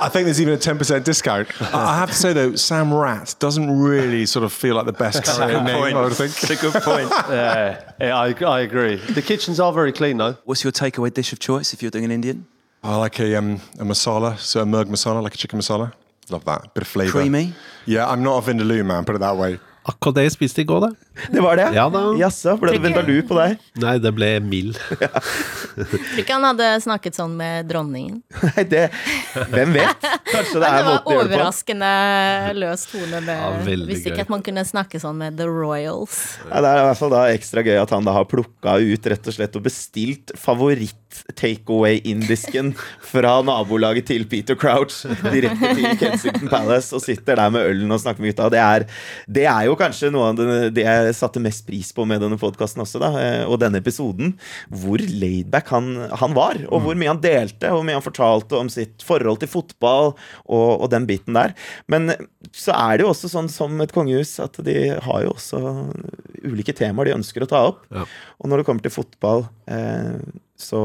[0.00, 1.48] I think there's even a 10% discount.
[1.60, 4.92] I I have to say though, Sam Rat doesn't really sort of feel like the
[4.92, 5.96] best That's a name, point.
[5.96, 6.30] I would think.
[6.42, 7.10] It's a good point.
[7.28, 8.96] yeah, yeah I, I agree.
[8.96, 10.36] The kitchens are very clean though.
[10.44, 12.46] What's your takeaway dish of choice if you're doing an Indian?
[12.82, 15.92] I like a, um, a masala, so a murg masala, like a chicken masala.
[16.30, 16.72] Love that.
[16.74, 17.10] Bit of flavour.
[17.10, 17.52] Creamy?
[17.86, 19.58] Yeah, I'm not a vindaloo man, put it that way.
[19.84, 20.96] Akkurat det jeg spiste i går, det.
[21.30, 21.64] Det var det?
[21.74, 22.00] Ja da.
[22.16, 23.56] Jaså, ble det Vendaloo på deg?
[23.82, 24.76] Nei, det ble mild.
[25.74, 28.20] Tror ikke han hadde snakket sånn med dronningen.
[28.46, 28.84] Nei, det
[29.50, 29.98] Hvem vet?
[30.30, 31.10] Kanskje det er var måten å gjøre det på.
[31.40, 31.90] overraskende
[32.60, 33.18] løs tone.
[33.26, 33.36] Det.
[33.40, 33.48] Ja,
[33.90, 34.24] visste ikke gøy.
[34.24, 36.16] at man kunne snakke sånn med The Royals.
[36.46, 39.02] Ja, det er i hvert fall da ekstra gøy at han da har plukka ut
[39.12, 42.66] rett og slett og bestilt favoritt-takeaway-indisken
[43.10, 44.96] fra nabolaget til Peter Crouch
[45.30, 48.46] direkte til Kensington Palace og sitter der med ølen og snakker med gutta.
[48.52, 48.80] Det er,
[49.26, 50.46] det er jo kanskje noe av det,
[50.78, 54.34] det jeg satte mest pris på med denne podkasten også, da, eh, og denne episoden.
[54.82, 58.58] Hvor laidback han, han var, og hvor mye han delte, og hvor mye han fortalte
[58.58, 61.56] om sitt forhold til fotball og, og den biten der.
[61.90, 62.12] Men
[62.56, 65.62] så er det jo også sånn som et kongehus at de har jo også
[66.46, 67.82] ulike temaer de ønsker å ta opp.
[68.40, 70.16] Og når det kommer til fotball, eh,
[70.62, 70.80] så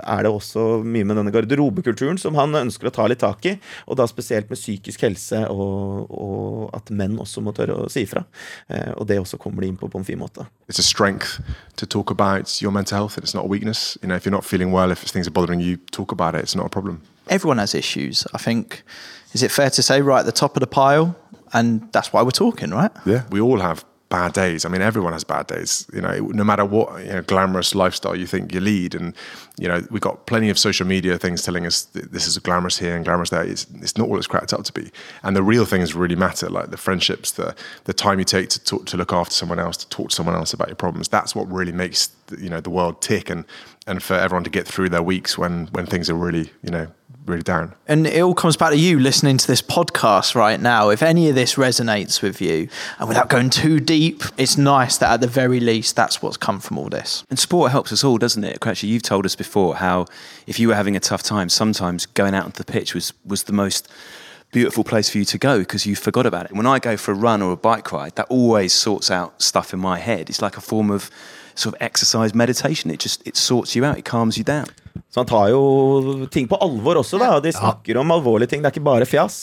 [0.00, 3.56] er det også mye med denne garderobekulturen som han ønsker å ta litt tak i.
[3.90, 8.04] Og da spesielt med psykisk helse, og, og at menn også må tørre å si
[8.06, 8.24] ifra.
[8.68, 10.46] Eh, og det også kommer de inn på på en fin måte.
[10.70, 11.40] It's a strength
[11.76, 13.16] to talk about your mental health.
[13.16, 13.98] and It's not a weakness.
[14.02, 16.42] You know, if you're not feeling well, if things are bothering you, talk about it.
[16.42, 17.02] It's not a problem.
[17.28, 18.26] Everyone has issues.
[18.34, 18.82] I think,
[19.32, 21.14] is it fair to say, right at the top of the pile?
[21.52, 22.92] And that's why we're talking, right?
[23.04, 24.64] Yeah, we all have bad days.
[24.64, 25.86] I mean, everyone has bad days.
[25.94, 29.14] You know, no matter what you know, glamorous lifestyle you think you lead, and
[29.56, 32.94] you know, we've got plenty of social media things telling us this is glamorous here
[32.94, 33.44] and glamorous there.
[33.44, 34.90] It's, it's not all it's cracked up to be.
[35.22, 38.62] And the real things really matter, like the friendships, the the time you take to
[38.62, 41.08] talk, to look after someone else, to talk to someone else about your problems.
[41.08, 43.46] That's what really makes you know the world tick, and
[43.86, 46.88] and for everyone to get through their weeks when when things are really you know
[47.26, 47.74] really down.
[47.86, 50.90] And it all comes back to you listening to this podcast right now.
[50.90, 55.12] If any of this resonates with you, and without going too deep, it's nice that
[55.12, 57.24] at the very least that's what's come from all this.
[57.30, 58.64] And sport helps us all, doesn't it?
[58.66, 60.06] Actually, you've told us before how
[60.46, 63.44] if you were having a tough time, sometimes going out onto the pitch was, was
[63.44, 63.88] the most
[64.52, 66.52] beautiful place for you to go because you forgot about it.
[66.52, 69.72] When I go for a run or a bike ride, that always sorts out stuff
[69.72, 70.28] in my head.
[70.28, 71.10] It's like a form of
[71.54, 72.90] sort of exercise meditation.
[72.90, 73.98] It just it sorts you out.
[73.98, 74.66] It calms you down.
[75.10, 77.34] Så han tar jo ting på alvor også, da.
[77.36, 78.62] Og de snakker om alvorlige ting.
[78.62, 79.40] Det er ikke bare fjas.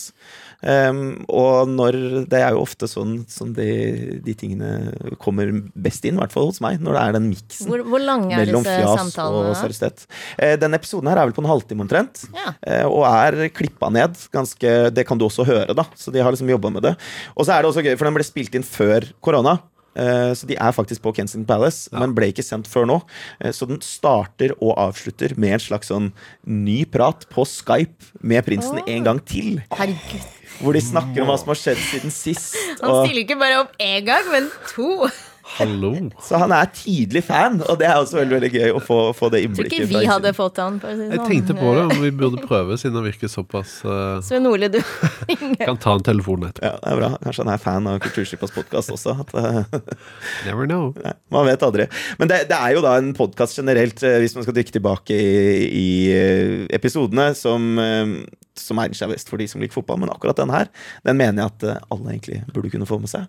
[0.57, 1.95] Um, og når
[2.31, 4.89] Det er jo ofte sånn som de, de tingene
[5.21, 8.01] kommer best inn, i hvert fall hos meg, når det er den miksen Hvor, hvor
[8.01, 10.07] mellom fjas og seriøsitet.
[10.41, 12.55] Uh, denne episoden her er vel på en halvtime omtrent, Ja.
[12.57, 14.17] uh, og er klippa ned.
[14.33, 15.85] ganske, Det kan du også høre, da.
[15.93, 16.95] Så de har liksom jobba med det.
[17.35, 19.59] Og så er det også gøy, for den ble spilt inn før korona.
[19.97, 23.01] Eh, Så de er faktisk på Kensington Palace, men ble ikke sendt før nå.
[23.41, 26.11] Eh, Så den starter og avslutter med en slags sånn
[26.45, 29.63] ny prat på Skype med prinsen en gang til.
[29.73, 30.33] Herregud.
[30.61, 32.55] Hvor de snakker om hva som har skjedd siden sist.
[32.81, 35.09] Han og- stiller ikke bare opp én gang, men to.
[35.55, 35.93] Hallo.
[36.21, 39.29] Så han er tidlig fan, og det er også veldig veldig gøy å få, få
[39.33, 40.79] det Jeg tror ikke vi hadde fått han.
[40.81, 41.13] For å si sånn.
[41.15, 44.69] Jeg tenkte på det, om vi burde prøve, siden han virker såpass uh, Sven Ole,
[44.73, 44.79] du.
[45.63, 46.67] Kan ta en telefon etterpå.
[46.67, 47.11] Ja, det er bra.
[47.23, 49.15] Kanskje han er fan av Kulturskipas podkast også.
[49.23, 49.61] At, eh,
[50.47, 50.91] Never know.
[51.03, 51.87] Nei, man vet aldri.
[52.19, 55.15] Men det, det er jo da en podkast generelt, eh, hvis man skal dykke tilbake
[55.15, 58.17] i, i eh, episodene, som, eh,
[58.61, 60.01] som egner seg best for de som liker fotball.
[60.03, 60.69] Men akkurat den her,
[61.07, 63.25] den mener jeg at eh, alle egentlig burde kunne få med seg.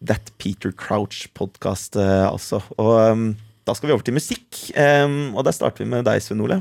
[0.00, 2.62] That Peter Crouch-podkast, altså.
[2.78, 3.30] Og um,
[3.68, 6.56] da skal vi over til musikk, um, og der starter vi med deg, Svein Ole.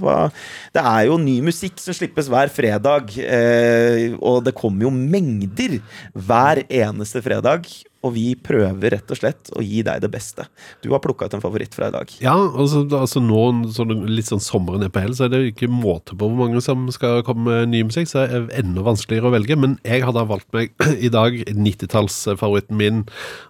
[0.76, 5.80] Det er jo ny musikk som slippes hver fredag, eh, og det kommer jo mengder
[6.13, 7.65] hver eneste fredag.
[8.08, 10.46] Og vi prøver rett og slett å gi deg det beste.
[10.84, 12.14] Du har plukka ut en favoritt fra i dag.
[12.24, 13.42] Ja, altså, altså nå
[13.76, 16.64] så litt sånn sommeren er på hell, så er det ikke måte på hvor mange
[16.64, 19.58] som skal komme med ny musikk, så det er enda vanskeligere å velge.
[19.60, 20.72] Men jeg hadde valgt meg
[21.08, 23.04] i dag 90-tallsfavoritten min,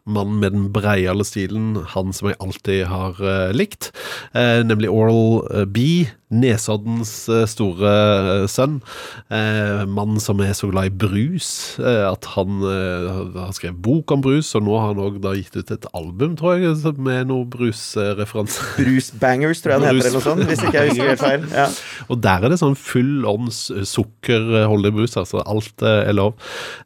[0.10, 3.92] mannen med den breiale stilen, han som jeg alltid har uh, likt,
[4.30, 5.84] Uh, nemlig Oral eh, B.
[6.30, 7.12] Nesoddens
[7.50, 7.92] store
[8.52, 8.76] sønn.
[9.90, 14.63] Mannen som er så glad i brus at han har skrevet bok om brus, og
[14.65, 18.63] nå har han òg gitt ut et album, tror jeg, som- med noe brusreferanse.
[18.80, 21.45] Brusbangers, tror jeg han heter, eller noe sånt, hvis ikke jeg husker helt feil.
[21.54, 21.67] Ja.
[22.12, 26.36] Og der er det sånn full ånds s- sukkerholdig brus, altså alt eh, er lov.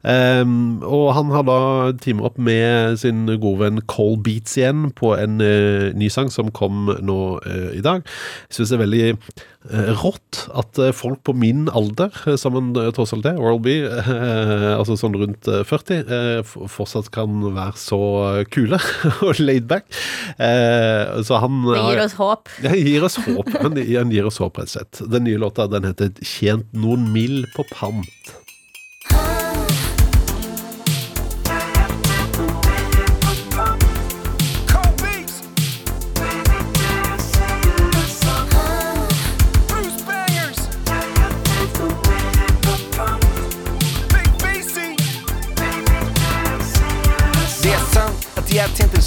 [0.02, 1.58] Um, og han har da
[2.02, 6.50] teamet opp med sin gode venn Cole Beats igjen på en uh, ny sang som
[6.54, 8.04] kom nå uh, i dag.
[8.50, 12.90] Jeg syns det er veldig eh, rått at eh, folk på min alder, sammen eh,
[12.94, 17.80] tross alt er, Oral B, eh, altså sånn rundt eh, 40, eh, fortsatt kan være
[17.80, 18.80] så eh, kule
[19.24, 19.88] og laid back.
[20.36, 22.54] Eh, så han Det gir oss håp.
[22.60, 23.52] det gir oss håp.
[23.62, 25.04] Han, han gir oss håp, rett og slett.
[25.16, 28.43] Den nye låta den heter 'Tjent noen mill på pant'.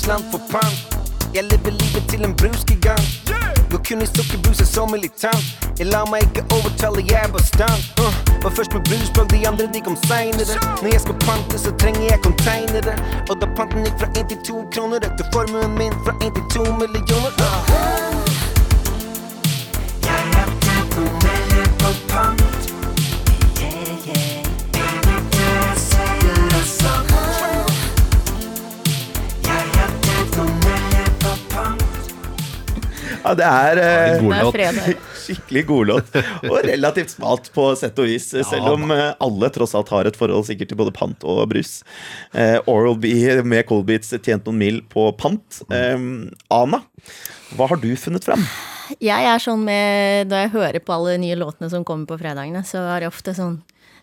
[0.08, 0.78] Slant for pant.
[1.36, 3.08] Jeg lever livet til en brusgigant.
[3.72, 5.44] Går kun i sukkerbruset som militant.
[5.80, 7.84] Jeg lar meg ikke overtale, jeg er bastant.
[8.04, 10.56] Uh, var først med brusblogg, de andre de kom seinere.
[10.82, 12.94] Når jeg skal pante, så trenger jeg containere.
[13.30, 16.46] Og da panten gikk fra én til to kroner, økte formuen min fra én til
[16.56, 17.32] to millioner.
[17.76, 18.26] Uh.
[20.08, 20.22] Jeg
[21.24, 22.37] millier på pant.
[33.28, 35.02] Ja, det er eh, en god Det er låt.
[35.26, 36.14] skikkelig godlåt.
[36.48, 40.16] Og relativt smalt på sett og vis, selv om eh, alle tross alt har et
[40.20, 41.82] forhold sikkert til både pant og brus.
[42.32, 43.12] Eh, Oral-B
[43.44, 45.62] med Colbeats tjent noen mil på pant.
[45.68, 45.98] Eh,
[46.56, 46.82] Ana,
[47.58, 48.48] hva har du funnet fram?
[49.04, 52.62] Jeg er sånn med Når jeg hører på alle nye låtene som kommer på fredagene,
[52.64, 53.58] så er det ofte sånn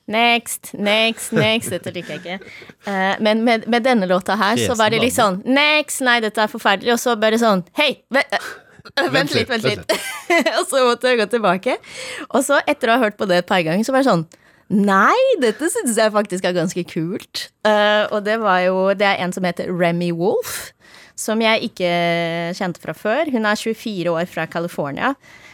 [0.05, 1.71] Next, next, next.
[1.73, 2.51] Dette liker jeg ikke.
[2.85, 6.43] Uh, men med, med denne låta her, så var det litt sånn Next, nei, dette
[6.45, 6.93] er forferdelig.
[6.93, 8.51] Og så bare sånn Hei, eh,
[8.92, 9.94] vent litt, vent litt.
[10.59, 11.77] og så måtte jeg gå tilbake.
[12.31, 14.27] Og så, etter å ha hørt på det et par ganger, så var det sånn
[14.75, 17.49] Nei, dette syns jeg faktisk er ganske kult.
[17.68, 20.73] Uh, og det var jo Det er en som heter Remy Wolf,
[21.20, 21.90] som jeg ikke
[22.57, 23.29] kjente fra før.
[23.31, 25.12] Hun er 24 år fra California.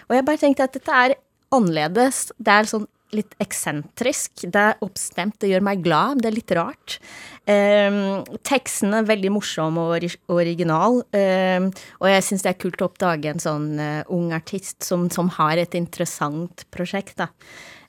[0.09, 1.17] Og jeg bare tenkte at dette er
[1.51, 2.31] annerledes.
[2.39, 4.45] Det er sånn litt eksentrisk.
[4.47, 6.23] Det er oppstemt, det gjør meg glad.
[6.23, 6.99] Det er litt rart.
[7.47, 11.03] Um, teksten er veldig morsom og original.
[11.17, 11.71] Um,
[12.01, 15.33] og jeg syns det er kult å oppdage en sånn uh, ung artist som, som
[15.41, 17.19] har et interessant prosjekt.
[17.21, 17.31] da.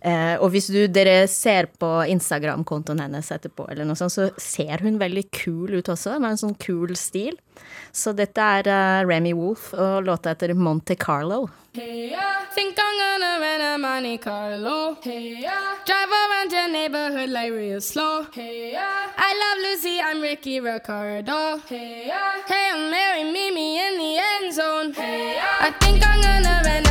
[0.02, 4.82] Eh, og hvis du, dere ser på Instagram-kontoen hennes etterpå, eller noe sånt, så ser
[4.82, 6.18] hun veldig kul ut også.
[6.18, 7.38] Med en sånn kul stil.
[7.94, 11.46] Så dette er uh, Remy Wolf og låta etter Monte Carlo.
[11.74, 14.98] Hey, I think I'm gonna rent a Monte Carlo.
[15.04, 18.26] Drive around your neighborhood like real slow.
[18.36, 21.62] I, love Lucy, I'm Ricky Ricardo.
[21.68, 24.60] Hey, I, meet me in the end
[25.62, 26.91] I think I'm gonna rent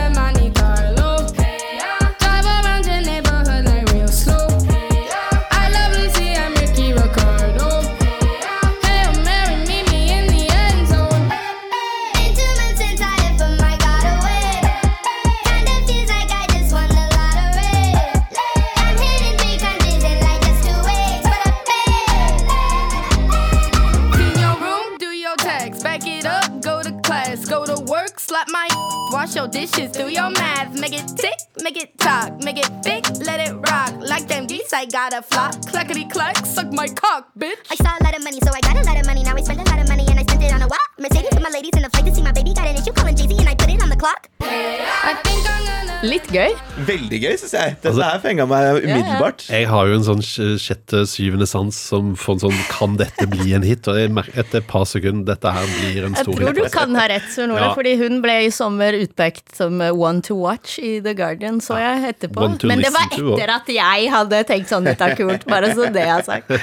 [29.30, 33.04] wash your dishes, do your math, make it tick, make it talk, make it thick,
[33.24, 33.94] let it rock.
[34.00, 37.58] Like them geese, I got a flock, clackety clack, suck my cock, bitch.
[37.70, 39.22] I saw a lot of money, so I got a lot of money.
[39.22, 40.80] Now I spend a lot of money and I spent it on a what?
[40.98, 42.54] Mercedes with my ladies in the flight to see my baby.
[42.54, 44.28] Got an issue calling Jay Z and I put it on the clock.
[44.40, 45.59] I think gonna
[46.00, 46.54] Litt gøy.
[46.88, 47.74] Veldig gøy, syns jeg.
[47.82, 49.42] Dette her fenga meg umiddelbart.
[49.52, 53.52] Jeg har jo en sånn sjette, syvende sans som får en sånn Kan dette bli
[53.52, 53.84] en hit?
[53.90, 56.40] Og jeg merker etter et par sekunder dette her blir en stor hit.
[56.40, 57.74] Jeg tror tror du kan ha rett, Svein Ole, Ja.
[57.76, 62.14] fordi hun ble i sommer utpekt som one to watch i The Guardian, så jeg
[62.14, 62.46] etterpå.
[62.48, 65.74] One to Men det var etter at jeg hadde tenkt sånn, dette er kult, bare
[65.76, 66.48] så det er sagt.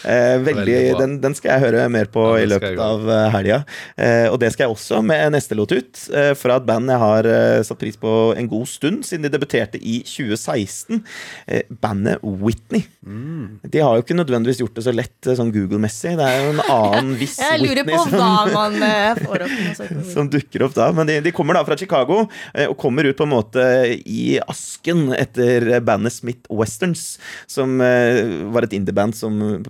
[0.00, 3.26] Eh, veldig, Veldig den, den skal jeg høre mer på Ja, i løpet av eh,
[3.34, 3.58] helga.
[4.00, 7.02] Eh, og det skal jeg også med neste låt ut, eh, fra et band jeg
[7.02, 8.09] har eh, satt pris på
[8.40, 11.02] en god stund, siden de debuterte i 2016.
[11.46, 12.84] Eh, bandet Whitney.
[13.06, 13.60] Mm.
[13.70, 16.16] De har jo ikke nødvendigvis gjort det så lett eh, sånn Google-messig.
[16.20, 19.46] Det er jo en annen viss Jeg lurer Whitney på som- hva man eh, får
[19.46, 19.56] opp.
[19.80, 20.90] på som dukker opp da.
[20.96, 22.22] Men de, de kommer da fra Chicago,
[22.68, 23.64] og kommer ut på en måte
[24.04, 27.16] i asken etter bandet Smith Westerns,
[27.50, 29.60] som var et indieband som eh,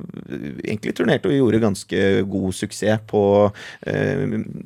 [0.64, 2.00] egentlig turnerte og gjorde ganske
[2.30, 3.20] god suksess på,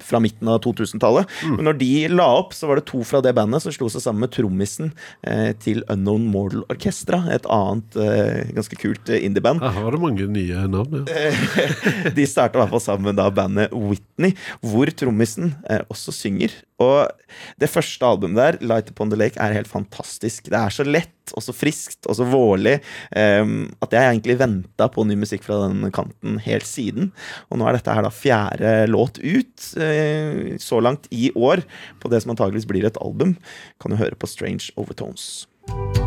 [0.05, 1.31] fra midten av 2000-tallet.
[1.49, 4.05] Men når de la opp, så var det to fra det bandet som slo seg
[4.05, 4.93] sammen med trommisen
[5.27, 9.63] eh, til Unknown Mortal Orchestra, et annet eh, ganske kult eh, indieband.
[9.65, 11.31] Her har du mange nye navn, ja.
[12.17, 15.55] De starta i hvert fall sammen da bandet Whitney, hvor trommisen
[15.89, 16.55] også synger.
[16.85, 20.51] Og det første albumet der, Light Upon The Lake, er helt fantastisk.
[20.53, 22.75] Det er så lett og så friskt og så vårlig
[23.17, 27.11] um, at jeg egentlig venta på ny musikk fra den kanten helt siden.
[27.49, 31.65] Og nå er dette her da fjerde låt ut uh, så langt i år
[32.03, 33.39] på det som antageligvis blir et album.
[33.81, 35.47] Kan du høre på Strange Overtones.
[35.73, 36.04] I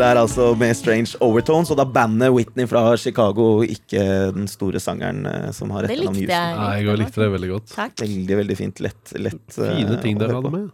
[0.00, 4.02] der altså med Strange Overtones, og da bandet Whitney fra Chicago, ikke
[4.36, 6.64] den store sangeren eh, som har Det etternavn likte Houston.
[6.78, 6.86] jeg.
[6.88, 7.72] Jeg likte det veldig godt.
[7.74, 7.96] Takk.
[8.04, 8.82] Veldig, veldig fint.
[8.84, 10.68] Lett, lett eh, Fine ting å dere hadde med.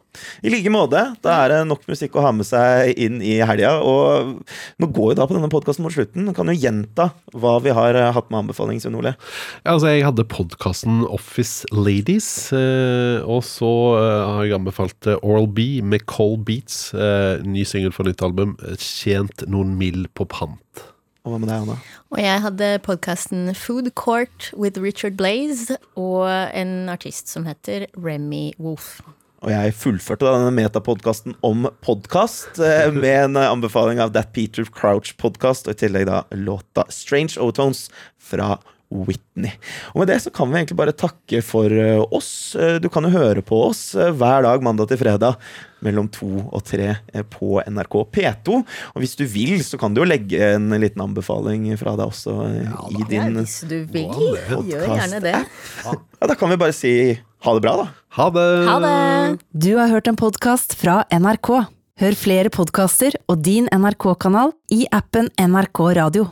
[0.45, 1.03] I like måte.
[1.25, 3.77] Da er det nok musikk å ha med seg inn i helga.
[3.85, 4.39] Og
[4.81, 6.31] nå går jo da på denne podkasten mot slutten.
[6.37, 9.15] Kan jo gjenta hva vi har eh, hatt med anbefaling, Svein Ole.
[9.65, 15.49] Ja, altså, jeg hadde podkasten Office Ladies, eh, og så eh, har jeg anbefalt Oral
[15.51, 20.85] B med Cold Beats, eh, ny singel for nytt album, 'Tjent noen mill på pant'.
[21.25, 21.79] Og hva med deg, Anna?
[22.13, 28.53] Og jeg hadde podkasten Food Court with Richard Blaze og en artist som heter Remy
[28.59, 28.99] Wolf.
[29.45, 34.33] Og jeg fullførte da denne metapodkasten om podkast eh, med en eh, anbefaling av That
[34.37, 38.57] Peter Crouch-podkast, og i tillegg da låta Strange Overtones fra
[38.95, 39.53] Whitney.
[39.93, 42.55] Og med det så kan vi egentlig bare takke for eh, oss.
[42.81, 45.37] Du kan jo høre på oss hver dag mandag til fredag
[45.85, 46.95] mellom to og tre
[47.35, 48.63] på NRK P2.
[48.95, 52.39] Og hvis du vil, så kan du jo legge en liten anbefaling fra deg også
[52.63, 53.43] ja, i din
[55.27, 55.37] det.
[55.85, 56.95] Ja, da kan vi bare si
[57.45, 57.89] ha det bra, da.
[58.17, 58.45] Ha det!
[58.69, 59.39] Ha det!
[59.53, 61.51] Du har hørt en podkast fra NRK.
[62.01, 66.31] Hør flere podkaster og din NRK-kanal i appen NRK Radio.